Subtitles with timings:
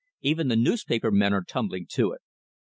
[0.21, 2.21] Even the newspaper men are tumbling to it.